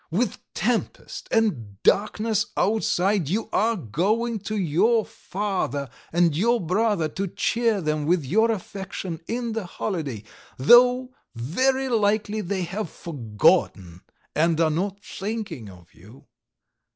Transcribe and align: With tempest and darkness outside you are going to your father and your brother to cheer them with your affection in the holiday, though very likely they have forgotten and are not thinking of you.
With 0.09 0.39
tempest 0.55 1.27
and 1.29 1.77
darkness 1.83 2.47
outside 2.57 3.29
you 3.29 3.49
are 3.53 3.75
going 3.75 4.39
to 4.39 4.57
your 4.57 5.05
father 5.05 5.91
and 6.11 6.35
your 6.35 6.59
brother 6.59 7.07
to 7.09 7.27
cheer 7.27 7.81
them 7.81 8.07
with 8.07 8.25
your 8.25 8.49
affection 8.49 9.21
in 9.27 9.53
the 9.53 9.65
holiday, 9.67 10.23
though 10.57 11.13
very 11.35 11.87
likely 11.87 12.41
they 12.41 12.63
have 12.63 12.89
forgotten 12.89 14.01
and 14.33 14.59
are 14.59 14.71
not 14.71 14.99
thinking 15.05 15.69
of 15.69 15.93
you. 15.93 16.25